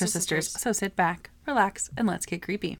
[0.00, 0.60] And we are the Extra Sisters.
[0.60, 2.78] So sit back, relax, and let's get creepy.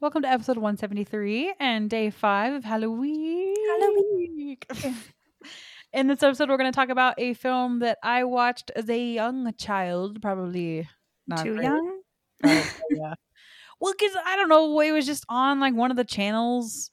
[0.00, 3.54] Welcome to episode 173 and day five of Halloweek.
[3.80, 4.94] Halloweek.
[5.94, 8.98] In this episode, we're going to talk about a film that I watched as a
[8.98, 10.86] young child, probably
[11.26, 12.00] not Too very- young?
[12.42, 13.14] probably, oh, yeah.
[13.80, 16.90] Well, because I don't know, it was just on like one of the channels,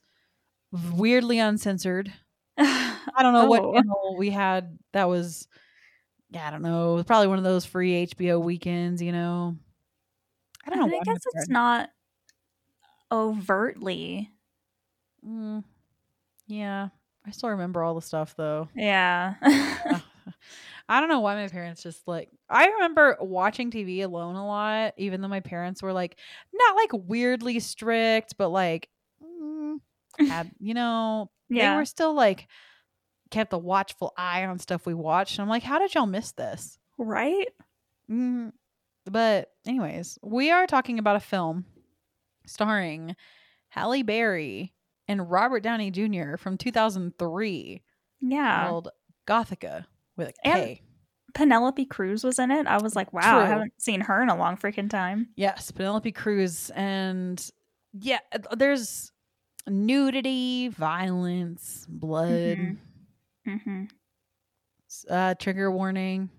[0.71, 2.13] weirdly uncensored.
[2.57, 3.47] I don't know Oh.
[3.47, 5.47] what channel we had that was.
[6.29, 7.03] Yeah, I don't know.
[7.05, 9.57] Probably one of those free HBO weekends, you know.
[10.65, 10.97] I don't know.
[10.97, 11.89] I guess it's not
[13.11, 14.31] overtly.
[15.25, 15.63] Mm,
[16.47, 16.89] yeah,
[17.25, 18.69] I still remember all the stuff though.
[18.75, 19.35] Yeah.
[20.87, 22.29] I don't know why my parents just like.
[22.47, 26.17] I remember watching TV alone a lot, even though my parents were like
[26.53, 28.89] not like weirdly strict, but like
[29.23, 29.79] mm,
[30.19, 32.47] had you know they were still like
[33.31, 35.37] kept a watchful eye on stuff we watched.
[35.37, 36.77] And I'm like, how did y'all miss this?
[36.97, 37.47] right?
[38.09, 38.51] Mm,
[39.09, 41.65] but anyways, we are talking about a film
[42.45, 43.15] starring
[43.69, 44.73] Halle Berry
[45.07, 46.37] and Robert Downey Jr.
[46.37, 47.81] from 2003
[48.21, 48.67] Yeah.
[48.67, 48.89] called
[49.27, 49.85] Gothika
[50.17, 50.79] with a And-
[51.33, 52.65] Penelope Cruz was in it.
[52.65, 55.27] I was like, wow, I haven't seen her in a long freaking time.
[55.35, 57.45] Yes, Penelope Cruz and
[57.91, 58.19] yeah,
[58.55, 59.11] there's
[59.67, 62.77] nudity, violence, blood, Mhm.
[63.47, 63.83] Mm-hmm.
[65.09, 66.29] uh, trigger warning,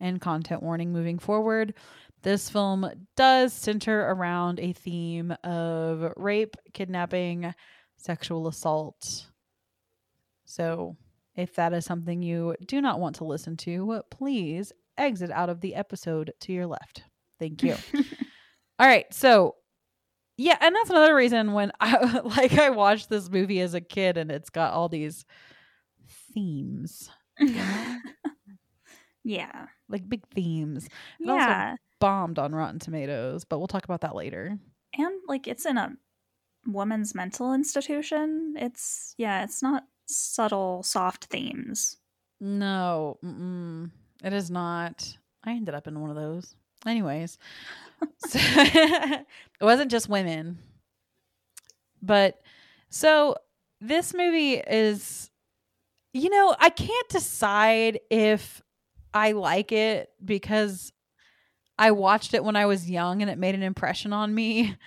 [0.00, 1.74] and content warning moving forward.
[2.22, 7.54] This film does center around a theme of rape, kidnapping,
[7.96, 9.26] sexual assault.
[10.44, 10.96] So,
[11.36, 15.60] if that is something you do not want to listen to, please exit out of
[15.60, 17.02] the episode to your left.
[17.38, 17.76] Thank you.
[18.78, 19.56] All right, so
[20.36, 24.16] yeah, and that's another reason when I like I watched this movie as a kid
[24.16, 25.24] and it's got all these
[26.32, 27.10] themes,
[29.24, 29.66] yeah.
[29.88, 30.86] like big themes.
[31.20, 31.76] It also Yeah.
[32.00, 34.58] bombed on Rotten Tomatoes, but we'll talk about that later.
[34.96, 35.96] And like it's in a
[36.66, 38.54] woman's mental institution.
[38.56, 41.96] It's yeah, it's not subtle, soft themes.
[42.40, 43.90] No, mm-mm,
[44.22, 45.16] it is not.
[45.44, 46.54] I ended up in one of those.
[46.86, 47.38] Anyways,
[48.18, 49.26] so, it
[49.62, 50.58] wasn't just women,
[52.02, 52.42] but
[52.90, 53.36] so
[53.80, 55.30] this movie is,
[56.12, 58.62] you know, I can't decide if
[59.14, 60.92] I like it because
[61.78, 64.76] I watched it when I was young and it made an impression on me.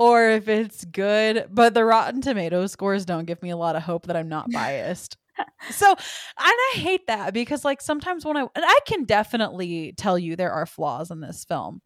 [0.00, 3.82] Or if it's good, but the Rotten Tomato scores don't give me a lot of
[3.82, 5.16] hope that I'm not biased.
[5.70, 5.98] so, and
[6.38, 10.52] I hate that because, like, sometimes when I, and I can definitely tell you there
[10.52, 11.82] are flaws in this film,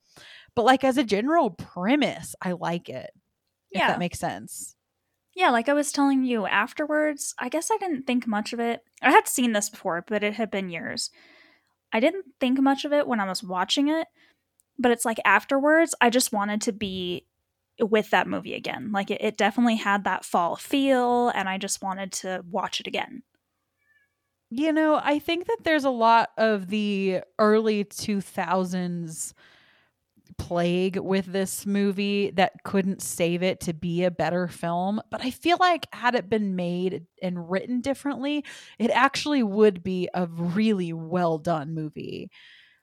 [0.54, 3.10] but like as a general premise, I like it.
[3.70, 3.86] If Yeah.
[3.88, 4.76] that makes sense.
[5.34, 8.82] Yeah, like I was telling you afterwards, I guess I didn't think much of it.
[9.00, 11.10] I had seen this before, but it had been years.
[11.92, 14.06] I didn't think much of it when I was watching it,
[14.78, 17.26] but it's like afterwards, I just wanted to be
[17.80, 18.92] with that movie again.
[18.92, 22.86] Like it, it definitely had that fall feel, and I just wanted to watch it
[22.86, 23.22] again.
[24.50, 29.32] You know, I think that there's a lot of the early 2000s
[30.42, 35.00] plague with this movie that couldn't save it to be a better film.
[35.10, 38.44] But I feel like, had it been made and written differently,
[38.78, 42.30] it actually would be a really well done movie.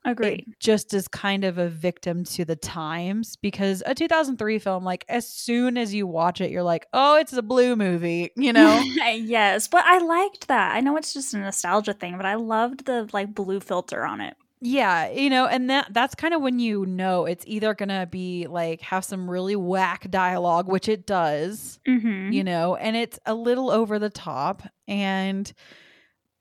[0.05, 0.45] Agreed.
[0.47, 5.03] It just as kind of a victim to the times because a 2003 film, like,
[5.09, 8.81] as soon as you watch it, you're like, oh, it's a blue movie, you know?
[8.95, 10.73] yes, but I liked that.
[10.73, 14.21] I know it's just a nostalgia thing, but I loved the like blue filter on
[14.21, 14.37] it.
[14.61, 18.45] Yeah, you know, and that that's kind of when you know it's either gonna be
[18.47, 22.33] like have some really whack dialogue, which it does, Mm-hmm.
[22.33, 24.63] you know, and it's a little over the top.
[24.87, 25.51] And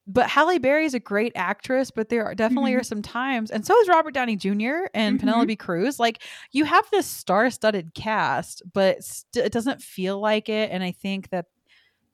[0.06, 2.80] but Halle Berry is a great actress, but there are definitely Mhm.
[2.80, 4.88] are some times, and so is Robert Downey Jr.
[4.94, 5.20] and Mhm.
[5.20, 6.00] Penelope Cruz.
[6.00, 6.22] Like
[6.52, 10.70] you have this star-studded cast, but st- it doesn't feel like it.
[10.72, 11.46] And I think that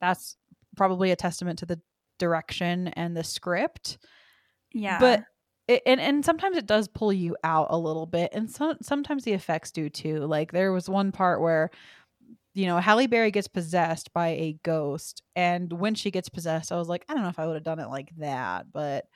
[0.01, 0.37] that's
[0.77, 1.81] probably a testament to the
[2.19, 3.97] direction and the script
[4.73, 5.23] Yeah, but
[5.67, 9.23] it, and and sometimes it does pull you out a little bit and some sometimes
[9.23, 11.69] the effects do too like there was one part where
[12.53, 16.77] you know halle berry gets possessed by a ghost and when she gets possessed i
[16.77, 19.07] was like i don't know if i would have done it like that but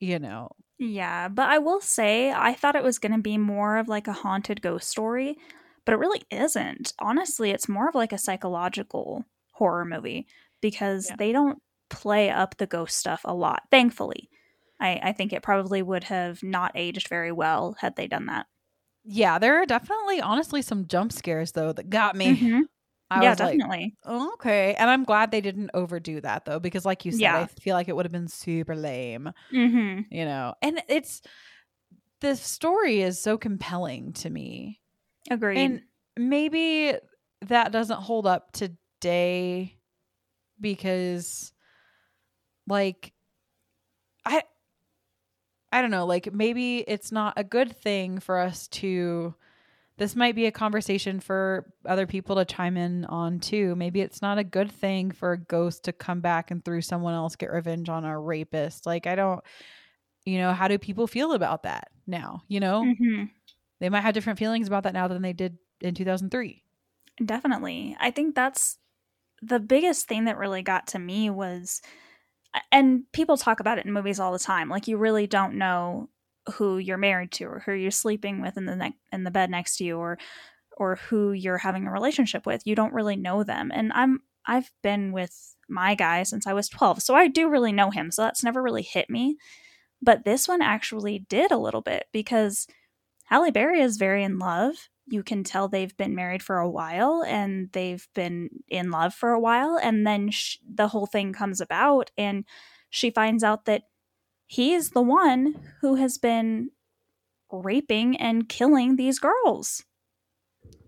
[0.00, 3.76] you know Yeah, but I will say I thought it was going to be more
[3.76, 5.36] of like a haunted ghost story,
[5.84, 6.92] but it really isn't.
[6.98, 10.26] Honestly, it's more of like a psychological horror movie
[10.60, 11.16] because Yeah.
[11.18, 14.28] they don't play up the ghost stuff a lot, thankfully.
[14.82, 18.46] I, I think it probably would have not aged very well had they done that.
[19.04, 22.66] yeah there are definitely honestly some jump scares though that got me Mhm.
[23.10, 23.96] i yeah, was like definitely.
[24.04, 27.34] "Oh, okay and i'm glad they didn't overdo that though because like you said Yeah.
[27.34, 31.22] i feel like it would have been super lame hmm you know and it's
[32.20, 34.80] the story is so compelling to me.
[35.30, 35.60] Agreed.
[35.60, 35.82] And
[36.18, 36.94] maybe
[37.42, 39.78] that doesn't hold up today
[40.60, 41.52] because
[42.66, 43.12] like
[44.24, 44.42] I
[45.72, 49.34] I don't know, like maybe it's not a good thing for us to
[49.98, 53.76] this might be a conversation for other people to chime in on too.
[53.76, 57.14] Maybe it's not a good thing for a ghost to come back and through someone
[57.14, 58.86] else get revenge on a rapist.
[58.86, 59.42] Like I don't
[60.26, 62.82] you know, how do people feel about that now, you know?
[62.82, 63.30] Mhm.
[63.80, 66.64] They might have different feelings about that now than they did in 2003.
[67.24, 67.96] Definitely.
[68.00, 68.78] I think that's
[69.42, 71.82] the biggest thing that really got to me was
[72.70, 74.68] and people talk about it in movies all the time.
[74.68, 76.08] Like you really don't know
[76.54, 79.50] who you're married to or who you're sleeping with in the ne- in the bed
[79.50, 80.18] next to you or
[80.76, 82.66] or who you're having a relationship with.
[82.66, 83.70] You don't really know them.
[83.72, 87.02] And I'm I've been with my guy since I was 12.
[87.02, 88.10] So I do really know him.
[88.10, 89.36] So that's never really hit me.
[90.00, 92.66] But this one actually did a little bit because
[93.32, 94.74] Halle Berry is very in love.
[95.06, 99.30] You can tell they've been married for a while and they've been in love for
[99.30, 99.78] a while.
[99.82, 100.30] And then
[100.70, 102.44] the whole thing comes about, and
[102.90, 103.84] she finds out that
[104.44, 106.72] he is the one who has been
[107.50, 109.82] raping and killing these girls.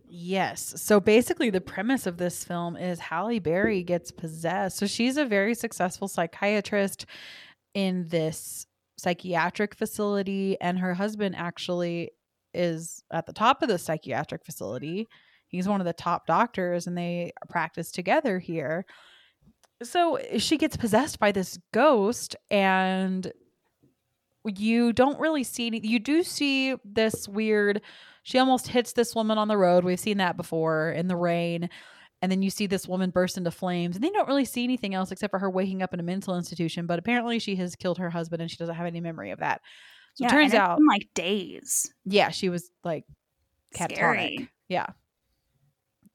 [0.07, 0.75] Yes.
[0.77, 4.77] So basically, the premise of this film is Halle Berry gets possessed.
[4.77, 7.07] So she's a very successful psychiatrist
[7.73, 8.67] in this
[8.99, 12.11] psychiatric facility, and her husband actually
[12.55, 15.09] is at the top of the psychiatric facility.
[15.47, 18.87] He's one of the top doctors, and they practice together here.
[19.83, 23.33] So eh, she gets possessed by this ghost, and
[24.45, 25.81] you don't really see any.
[25.87, 27.83] You do see this weird.
[28.23, 29.85] She almost hits this woman on the road.
[29.85, 31.69] We've seen that before in the rain.
[32.23, 34.95] And then you see this woman burst into flames, and they don't really see anything
[34.95, 36.87] else except for her waking up in a mental institution.
[36.87, 39.61] But apparently, she has killed her husband, and she doesn't have any memory of that.
[40.15, 41.93] So it and turns it's out, been like days.
[42.05, 43.05] yeah, she was like
[43.75, 43.95] catatonic.
[43.97, 44.49] Scary.
[44.69, 44.87] Yeah.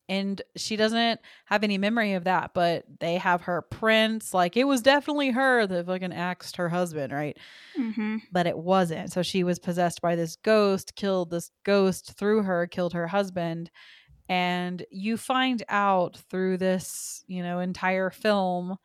[0.08, 4.34] And she doesn't have any memory of that, but they have her prints.
[4.34, 7.38] Like it was definitely her that fucking axed her husband, right?
[7.76, 9.12] hmm But it wasn't.
[9.12, 13.70] So she was possessed by this ghost, killed this ghost through her, killed her husband.
[14.28, 18.78] And you find out through this, you know, entire film,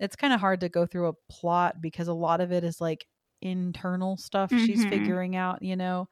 [0.00, 2.80] it's kind of hard to go through a plot because a lot of it is
[2.80, 3.06] like
[3.42, 4.86] internal stuff she's Mhm.
[4.86, 6.08] figuring out, you know.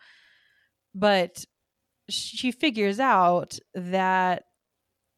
[0.95, 1.45] But
[2.11, 4.45] she figures out that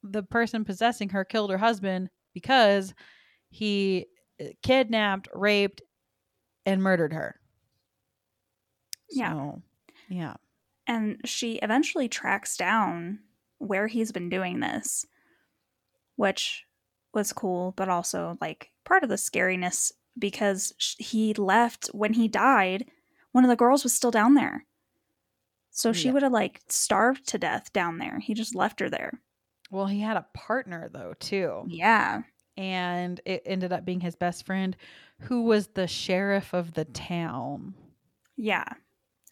[0.03, 2.95] the person possessing her killed her husband because
[3.51, 4.07] he
[4.41, 5.83] uh, kidnapped, raped,
[6.67, 7.41] and murdered her.
[9.11, 9.35] Yeah.
[9.35, 9.63] So,
[10.09, 10.37] yeah.
[10.87, 13.21] And she eventually tracks down
[13.59, 15.07] where he's been doing this,
[16.17, 16.67] which
[17.15, 22.87] was cool, but also like part of the scariness because he left when he died.
[23.33, 24.67] One of the girls was still down there.
[25.71, 26.13] So she Yeah.
[26.15, 28.19] would have like starved to death down there.
[28.19, 29.21] He just left her there.
[29.71, 31.65] Well, he had a partner though, too.
[31.67, 32.23] Yeah.
[32.59, 34.77] And it ended up being his best friend
[35.21, 37.75] who was the sheriff of the town.
[38.37, 38.67] Yeah.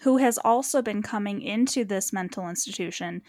[0.02, 3.22] Who has also been coming into this mental institution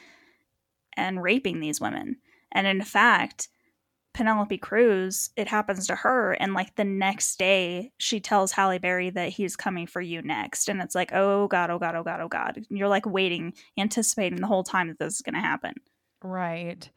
[0.96, 2.18] and raping these women.
[2.54, 3.50] And in fact,
[4.14, 6.34] Penelope Cruz, it happens to her.
[6.34, 10.68] And like the next day, she tells Halle Berry that he's coming for you next.
[10.68, 12.58] And it's like, oh God, oh God, oh God, oh God.
[12.58, 15.74] And you're like waiting, anticipating the whole time that this is going to happen.
[16.24, 16.90] Right.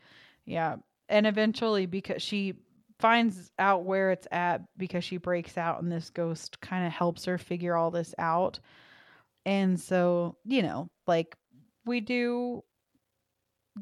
[0.45, 0.77] Yeah.
[1.09, 2.55] And eventually, because she
[2.99, 7.25] finds out where it's at, because she breaks out and this ghost kind of helps
[7.27, 8.59] her figure all this out.
[9.47, 11.37] And so, you know, like
[11.85, 12.65] we do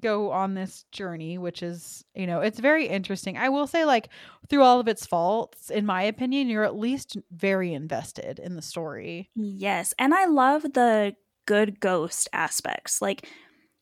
[0.00, 3.36] go on this journey, which is, you know, it's very interesting.
[3.36, 4.08] I will say, like,
[4.48, 8.62] through all of its faults, in my opinion, you're at least very invested in the
[8.62, 9.30] story.
[9.34, 9.94] Yes.
[9.98, 11.14] And I love the
[11.46, 13.02] good ghost aspects.
[13.02, 13.28] Like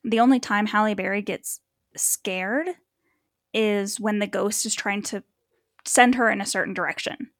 [0.04, 1.60] the only time Halle Berry gets
[1.96, 2.68] scared
[3.52, 5.22] is when the ghost is trying to
[5.84, 7.30] send her in a certain direction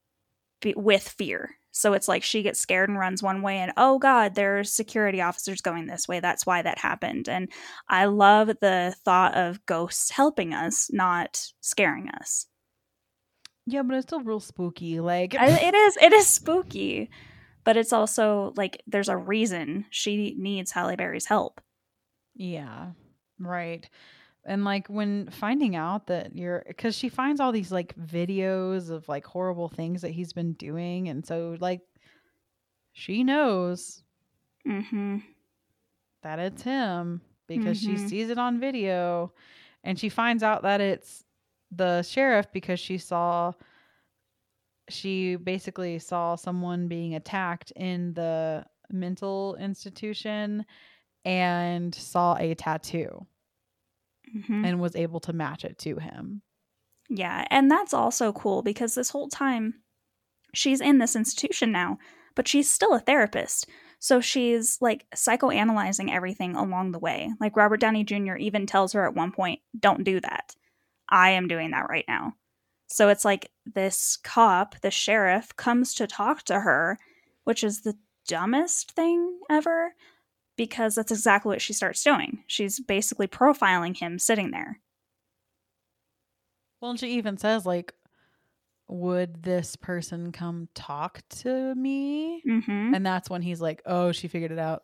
[0.77, 1.57] with fear.
[1.81, 5.21] So it's like she gets scared and runs one way, and oh God, there's security
[5.21, 6.21] officers going this way.
[6.21, 7.29] That's why that happened.
[7.29, 7.51] And
[7.89, 12.47] I love the thought of ghosts helping us, not scaring us.
[13.67, 15.01] Yeah, but it's still real spooky.
[15.01, 17.11] Like, it is it is spooky,
[17.65, 21.61] but it's also like there's a reason she needs Halle Berry's help.
[22.35, 22.91] Yeah,
[23.39, 23.89] right.
[24.45, 29.09] And like when finding out that you're, because she finds all these like videos of
[29.09, 31.09] like horrible things that he's been doing.
[31.09, 31.83] And so, like,
[32.93, 34.03] she knows
[34.67, 35.19] Mm-hmm.
[36.23, 38.09] that it's him because she Mhm.
[38.09, 39.33] sees it on video.
[39.85, 41.25] And she finds out that it's
[41.71, 43.53] the sheriff because she saw,
[44.89, 50.67] she basically saw someone being attacked in the mental institution
[51.25, 53.27] and saw a tattoo
[54.35, 54.67] Mhm.
[54.67, 56.43] and was able to match it to him.
[57.09, 59.83] Yeah, and that's also cool because this whole time
[60.55, 61.99] she's in this institution now,
[62.35, 63.69] but she's still a therapist.
[63.99, 67.33] So she's like psychoanalyzing everything along the way.
[67.41, 68.37] Like Robert Downey Jr.
[68.37, 70.55] even tells her at one point, don't do that.
[71.09, 72.35] I am doing that right now.
[72.87, 76.99] So it's like this cop, the sheriff, comes to talk to her,
[77.45, 77.97] which is the
[78.27, 79.95] dumbest thing ever
[80.61, 82.45] because that's exactly what she starts doing.
[82.47, 84.79] She's basically profiling him sitting there.
[86.83, 87.95] Well, and she even says, like,
[88.87, 92.43] would this person come talk to me?
[92.47, 92.93] Mm-hmm.
[92.95, 94.83] And that's when he's like, oh, she figured it out.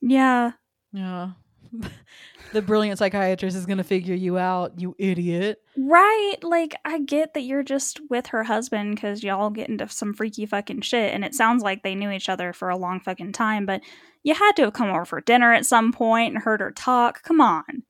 [0.00, 0.52] Yeah,
[0.94, 1.32] Yeah.
[2.52, 5.60] the brilliant psychiatrist is going to figure you out, you idiot.
[5.76, 6.36] Right.
[6.42, 10.46] Like, I get that you're just with her husband because y'all get into some freaky
[10.46, 11.12] fucking shit.
[11.12, 13.82] And it sounds like they knew each other for a long fucking time, but
[14.22, 17.22] you had to have come over for dinner at some point and heard her talk.
[17.22, 17.82] Come on.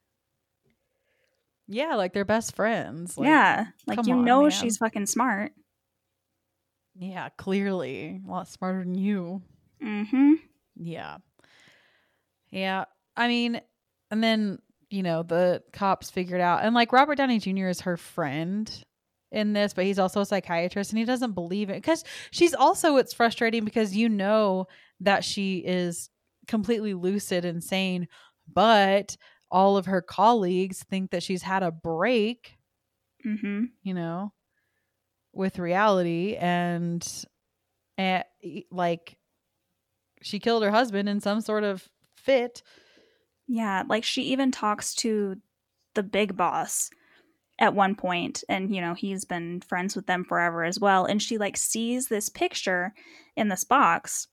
[1.67, 3.19] Yeah, like they're best friends.
[3.19, 3.67] Like, yeah.
[3.87, 4.51] Like, you on, know man.
[4.51, 5.53] she's fucking smart.
[6.99, 8.21] Yeah, clearly.
[8.27, 9.43] A lot smarter than you.
[9.83, 10.33] Mm hmm.
[10.77, 11.19] Yeah.
[12.51, 12.87] Yeah.
[13.17, 13.61] I mean,
[14.11, 14.59] and then,
[14.91, 17.69] you know, the cops figured out, and like Robert Downey Jr.
[17.69, 18.85] is her friend
[19.31, 22.97] in this, but he's also a psychiatrist and he doesn't believe it because she's also,
[22.97, 24.67] it's frustrating because you know
[25.01, 26.09] that she is
[26.47, 28.09] completely lucid and sane,
[28.53, 29.17] but
[29.51, 32.59] all of her colleagues think that she's had a break
[33.27, 33.65] Mm hmm.
[33.83, 34.33] you know,
[35.33, 37.07] with reality and,
[37.97, 38.25] and
[38.71, 39.19] like
[40.23, 42.63] she killed her husband in some sort of fit.
[43.49, 43.83] Yeah.
[43.89, 45.37] Like, she even talks to
[45.95, 46.91] the big boss
[47.59, 51.21] at one point and you know he's been friends with them forever as well and
[51.21, 52.95] she like sees this picture
[53.37, 54.29] in this box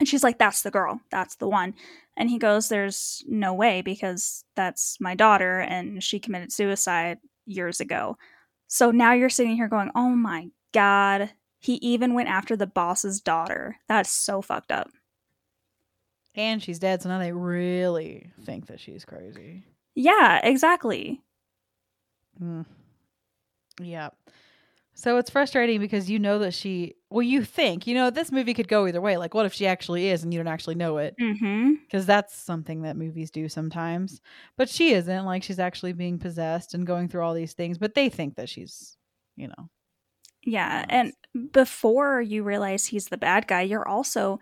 [0.00, 1.00] and she's like that's the girl.
[1.10, 1.74] That's the one.
[2.16, 7.80] And he goes there's no way because that's my daughter and she committed suicide years
[7.80, 8.16] ago.
[8.68, 11.30] So now you're sitting here going oh my god.
[11.60, 13.76] He even went after the boss's daughter.
[13.88, 14.90] That's so fucked up
[16.36, 19.64] And she's dead, so now they really think that she's crazy.
[19.94, 21.22] yeah exactly
[22.40, 22.64] Mm.
[23.80, 24.10] Yeah.
[24.94, 28.54] So it's frustrating because you know that she, well, you think, you know, this movie
[28.54, 29.16] could go either way.
[29.16, 31.16] Like, what if she actually is and you don't actually know it?
[31.20, 34.20] mm-hmm Because that's something that movies do sometimes.
[34.56, 35.24] But she isn't.
[35.26, 38.48] Like, she's actually being possessed and going through all these things, but they think that
[38.48, 38.96] she's,
[39.36, 39.70] you know,
[40.42, 41.12] Yeah, and
[41.52, 44.40] before you realize he's the bad guy, you're also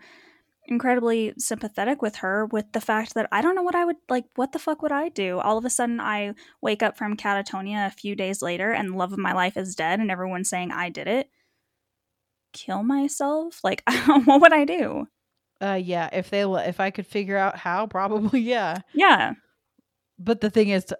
[0.67, 4.25] incredibly sympathetic with her with the fact that I don't know what I would like
[4.35, 5.39] what the fuck would I do?
[5.39, 8.97] All of a sudden I wake up from catatonia a few days later and the
[8.97, 11.29] love of my life is dead and everyone's saying I did it.
[12.53, 13.59] Kill myself?
[13.63, 13.83] Like
[14.25, 15.07] what would I do?
[15.61, 16.09] Uh, yeah.
[16.13, 18.79] If they, if I could figure out how, probably, yeah.
[18.93, 19.33] Yeah,
[20.19, 20.97] But the thing is, to,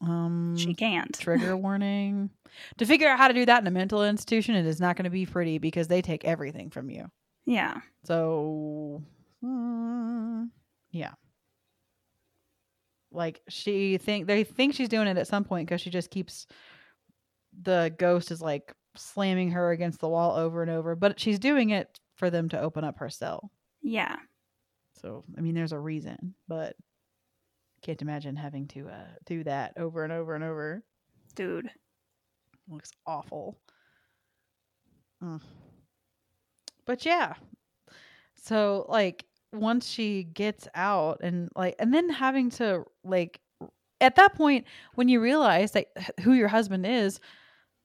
[0.00, 1.12] um, she can't.
[1.18, 2.30] trigger warning.
[2.78, 5.04] To figure out how to do that in a mental institution, it is not going
[5.04, 7.10] to be pretty because they take everything from you.
[7.46, 7.80] Yeah.
[8.04, 9.02] So,
[9.44, 10.48] mm,
[10.90, 11.12] yeah.
[13.10, 16.46] Like she think they think she's doing it at some point because she just keeps
[17.62, 21.70] the ghost is like slamming her against the wall over and over, but she's doing
[21.70, 23.50] it for them to open up her cell.
[23.82, 24.16] Yeah.
[25.00, 26.76] So, I mean, there's a reason, but
[27.82, 30.82] can't imagine having to uh, do that over and over and over.
[31.34, 31.70] Dude.
[32.68, 33.58] looks awful.
[35.22, 35.40] Mm.
[36.86, 37.34] But yeah.
[38.36, 43.40] So like once she gets out and like and then having to like
[44.00, 45.86] at that point when you realize that
[46.20, 47.20] who your husband is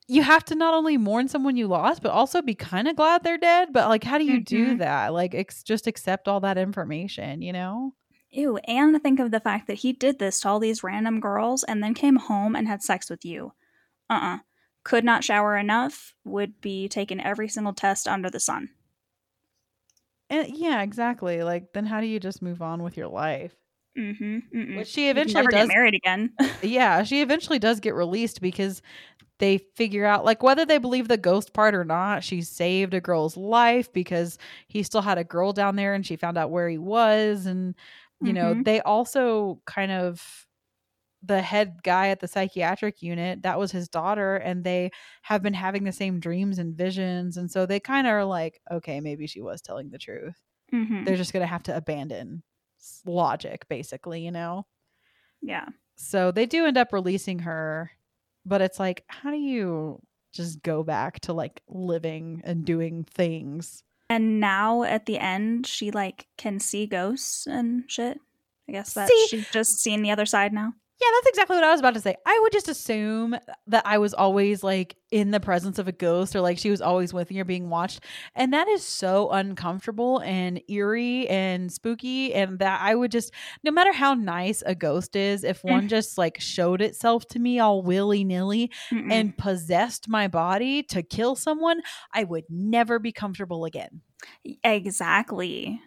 [0.07, 3.23] you have to not only mourn someone you lost but also be kind of glad
[3.23, 4.79] they're dead but like how do you do Mhm.
[4.79, 7.93] that like ex- just accept all that information you know
[8.31, 11.63] Ew, and think of the fact that he did this to all these random girls
[11.63, 13.53] and then came home and had sex with you.
[14.09, 14.37] Uh uh
[14.83, 18.69] Could not shower enough, would be taking every single test under the sun.
[20.29, 23.55] And yeah exactly like then how do you just move on with your life
[23.97, 24.77] Mm-hmm.
[24.77, 26.33] which she eventually does get married again.
[26.63, 28.81] yeah, she eventually does get released because
[29.39, 33.01] they figure out like whether they believe the ghost part or not, she saved a
[33.01, 36.69] girl's life because he still had a girl down there and she found out where
[36.69, 37.75] he was and
[38.21, 38.63] you know, Mhm.
[38.65, 40.45] they also kind of
[41.23, 45.53] the head guy at the psychiatric unit, that was his daughter and they have been
[45.53, 49.27] having the same dreams and visions and so they kind of are like, okay, maybe
[49.27, 50.37] she was telling the truth.
[50.73, 51.03] mm-hmm.
[51.03, 52.43] They're just going to have to abandon
[53.05, 54.65] logic basically, you know.
[55.41, 55.67] Yeah.
[55.95, 57.91] So they do end up releasing her,
[58.45, 63.83] but it's like, how do you just go back to like living and doing things?
[64.09, 68.19] And now at the end, she like can see ghosts and shit.
[68.67, 69.27] I guess that See?
[69.29, 70.73] she's just seen the other side now.
[71.01, 72.17] Yeah, that's exactly what I was about to say.
[72.25, 73.37] I would just assume
[73.67, 76.81] that I was always like in the presence of a ghost or like she was
[76.81, 78.01] always with me or being watched.
[78.35, 82.33] And that is so uncomfortable and eerie and spooky.
[82.33, 83.31] And that I would just,
[83.63, 85.89] no matter how nice a ghost is, if one mm.
[85.89, 91.37] just like showed itself to me all willy nilly and possessed my body to kill
[91.37, 91.81] someone,
[92.13, 94.01] I would never be comfortable again.
[94.65, 95.81] exactly.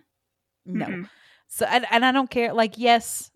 [0.65, 0.87] No.
[0.87, 1.09] Mm-mm.
[1.49, 2.55] So and, and I don't care.
[2.55, 3.31] Like, yes,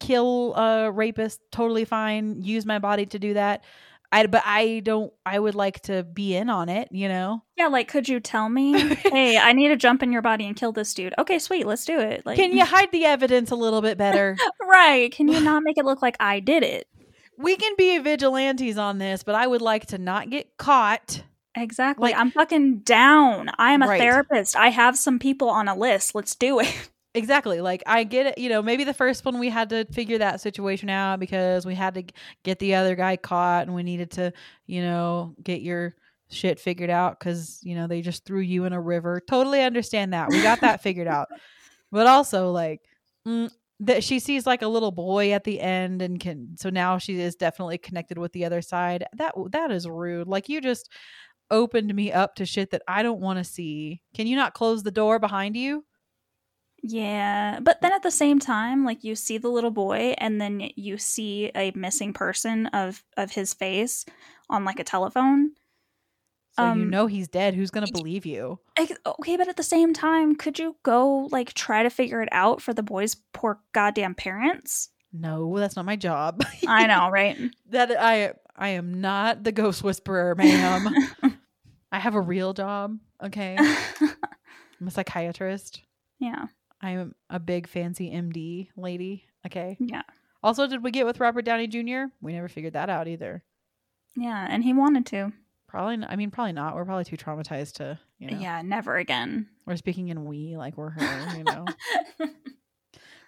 [0.00, 2.40] kill a rapist, totally fine.
[2.42, 3.64] Use my body to do that.
[4.14, 5.10] I but I don't.
[5.24, 6.88] I would like to be in on it.
[6.90, 7.42] You know?
[7.56, 10.54] Yeah, like could you tell me, hey, I need to jump in your body and
[10.54, 11.14] kill this dude?
[11.18, 12.26] Okay, sweet, let's do it.
[12.26, 14.36] Like, Can you hide the evidence a little bit better?
[14.60, 15.10] right?
[15.10, 16.86] Can you not make it look like I did it?
[17.38, 21.24] we can be vigilantes on this, but I would like to not get caught.
[21.56, 22.10] Exactly.
[22.10, 23.50] Like- I'm fucking down.
[23.58, 23.98] I am a Right.
[24.00, 24.54] therapist.
[24.54, 26.14] I have some people on a list.
[26.14, 26.90] Let's do it.
[27.14, 27.60] Exactly.
[27.60, 28.38] Like I get it.
[28.38, 31.74] You know, maybe the first one we had to figure that situation out because we
[31.74, 32.04] had to
[32.42, 34.32] get the other guy caught and we needed to,
[34.66, 35.94] you know, get your
[36.30, 39.20] shit figured out because, you know, they just threw you in a river.
[39.28, 40.30] Totally understand that.
[40.30, 41.28] We got that figured out.
[41.94, 42.80] But also, like,
[43.28, 43.50] mm,
[43.80, 47.20] that she sees like a little boy at the end and can, so now she
[47.20, 49.04] is definitely connected with the other side.
[49.18, 50.26] That, that is rude.
[50.26, 50.88] Like, you just
[51.50, 54.00] opened me up to shit that I don't want to see.
[54.14, 55.84] Can you not close the door behind you?
[56.82, 60.70] Yeah, but then at the same time, like you see the little boy and then
[60.74, 64.04] you see a missing person of of his face
[64.50, 65.52] on like a telephone.
[66.56, 67.54] So you Um, know he's dead.
[67.54, 68.58] Who's gonna believe you?
[68.78, 72.60] Okay, but at the same time, could you go like try to figure it out
[72.60, 74.90] for the boy's poor goddamn parents?
[75.12, 76.42] No, that's not my job.
[76.66, 77.38] I know, right?
[77.70, 80.88] that I I am not the ghost whisperer, ma'am.
[81.92, 82.98] I have a real job.
[83.22, 83.56] Okay,
[84.80, 85.80] I'm a psychiatrist.
[86.18, 86.46] yeah.
[86.82, 89.24] I'm a big fancy MD lady.
[89.46, 89.76] Okay.
[89.80, 90.02] Yeah.
[90.42, 92.06] Also, did we get with Robert Downey Jr.?
[92.20, 93.44] We never figured that out either.
[94.16, 95.32] Yeah, and he wanted to.
[95.68, 95.98] Probably.
[95.98, 96.74] Not, I mean, probably not.
[96.74, 97.98] We're probably too traumatized to.
[98.18, 99.46] You know, Yeah, never again.
[99.66, 101.36] We're speaking in we, like we're her.
[101.38, 101.64] You know.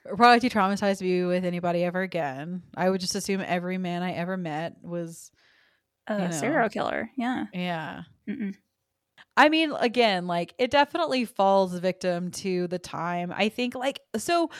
[0.07, 2.63] We're probably too traumatized to be with anybody ever again.
[2.77, 5.31] I would just assume every man I ever met was,
[6.09, 6.31] A You know.
[6.31, 7.09] serial killer.
[7.17, 7.47] Yeah.
[7.55, 8.03] yeah.
[8.29, 8.55] Mm-mm.
[9.37, 13.33] I mean, again, like it definitely falls victim to the time.
[13.35, 14.51] I think, like, so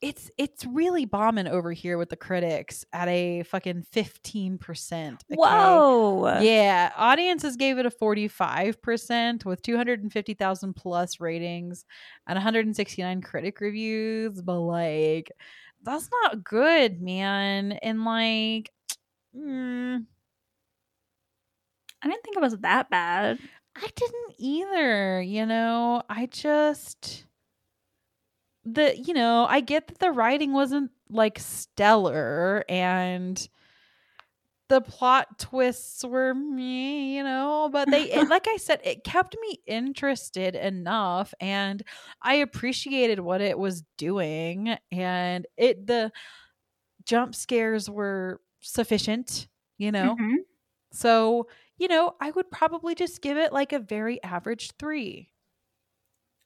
[0.00, 5.24] it's it's really bombing over here with the critics at a fucking fifteen percent.
[5.28, 6.38] Whoa.
[6.40, 11.84] Yeah, audiences gave it a 45% with 250,000 plus ratings
[12.26, 15.32] and 169 critic reviews, but like
[15.82, 17.72] that's not good, man.
[17.72, 18.70] And like
[19.36, 20.04] mm,
[22.02, 23.38] I didn't think it was that bad.
[23.78, 26.02] I didn't either, you know.
[26.10, 27.24] I just
[28.64, 33.48] the you know, I get that the writing wasn't like stellar and
[34.68, 39.34] the plot twists were me, you know, but they it, like I said it kept
[39.40, 41.82] me interested enough and
[42.20, 46.12] I appreciated what it was doing and it the
[47.04, 50.18] jump scares were sufficient, you know.
[50.18, 50.44] Mhm.
[50.92, 55.30] So, you know, I would probably just give it like a very average three.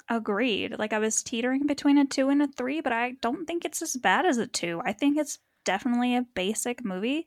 [0.08, 0.76] Agreed.
[0.78, 3.80] Like I was teetering between a two and a three, but I don't think it's
[3.82, 4.82] as bad as a two.
[4.84, 7.26] I think it's definitely a basic movie.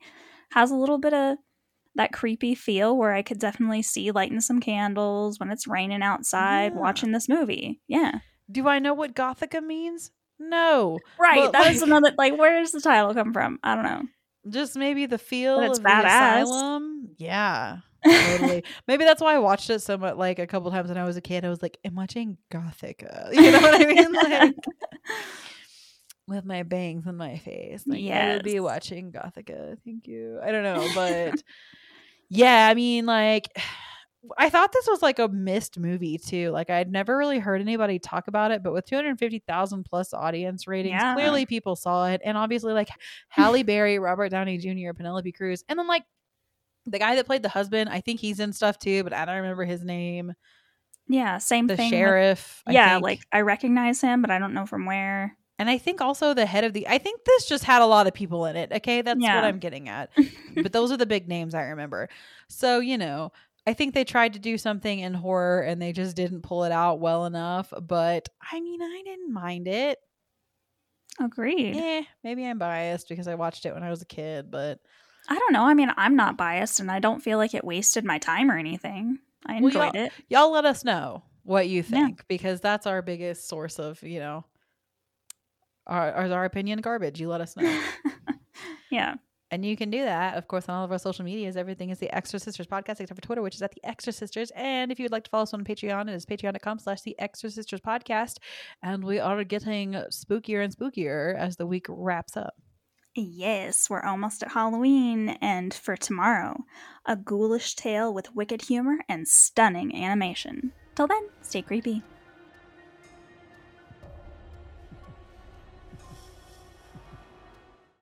[0.52, 1.38] Has a little bit of
[1.96, 6.72] that creepy feel where I could definitely see lighting some candles when it's raining outside
[6.74, 6.78] Yeah.
[6.80, 7.80] watching this movie.
[7.88, 8.20] Yeah.
[8.52, 10.12] Do I know what Gothika means?
[10.38, 10.98] No.
[11.18, 11.36] Right.
[11.50, 13.58] But, that is like- another like where does the title come from?
[13.64, 14.02] I don't know.
[14.48, 17.08] Just maybe the feel But it's of the asylum.
[17.16, 17.78] Yeah.
[18.10, 18.64] Totally.
[18.88, 21.16] maybe that's why I watched it so much like a couple times when I was
[21.16, 21.44] a kid.
[21.44, 23.32] I was like, I'm watching Gothika.
[23.32, 24.12] You know what I mean?
[24.14, 24.54] Like
[26.28, 27.84] with my bangs in my face.
[27.86, 29.76] Like I would be watching Gothika.
[29.84, 30.40] Thank you.
[30.42, 31.40] I don't know, but
[32.28, 33.48] yeah, I mean, like,
[34.36, 36.50] I thought this was like a missed movie too.
[36.50, 40.94] Like, I'd never really heard anybody talk about it, but with 250,000 plus audience ratings,
[41.00, 41.14] Yeah.
[41.14, 42.20] clearly people saw it.
[42.24, 42.88] And obviously, like,
[43.28, 46.02] Halle Berry, Robert Downey Jr., Penelope Cruz, and then like
[46.86, 49.36] the guy that played the husband, I think he's in stuff too, but I don't
[49.36, 50.32] remember his name.
[51.08, 51.90] Yeah, same The thing.
[51.90, 52.62] with- sheriff.
[52.66, 53.02] I yeah, think.
[53.04, 55.36] like I recognize him, but I don't know from where.
[55.58, 58.06] And I think also the head of the I think this just had a lot
[58.06, 58.72] of people in it.
[58.72, 59.36] Okay, that's Yeah.
[59.36, 60.10] what I'm getting at.
[60.54, 62.08] but those are the big names I remember.
[62.48, 63.32] So, you know,
[63.66, 66.72] I think they tried to do something in horror and they just didn't pull it
[66.72, 69.98] out well enough, but I mean, I didn't mind it.
[71.18, 71.76] Agreed.
[71.76, 74.78] Eh, maybe I'm biased because I watched it when I was a kid, but
[75.28, 75.64] I don't know.
[75.64, 78.56] I mean, I'm not biased and I don't feel like it wasted my time or
[78.58, 79.18] anything.
[79.44, 80.12] I Well, enjoyed y'all- it.
[80.28, 81.22] y'all let us know.
[81.42, 81.82] what you Yeah.
[82.06, 84.44] think because that's our biggest source of, you know,
[85.86, 87.20] our, our, opinion garbage.
[87.20, 87.82] You let us know.
[88.90, 89.14] yeah.
[89.52, 91.56] And you can do that, of course, on all of our social medias.
[91.56, 94.50] Everything is the Extra Sisters podcast, except for Twitter, which is at the Extra Sisters.
[94.56, 97.16] And if you would like to follow us on Patreon, it is patreon.com slash the
[97.20, 98.38] Extra Sisters podcast.
[98.82, 102.54] And we are getting spookier and spookier as the week wraps up.
[103.18, 106.66] Yes, we're almost at Halloween, and for tomorrow,
[107.06, 110.72] a ghoulish tale with wicked humor and stunning animation.
[110.94, 112.02] Till then, stay creepy.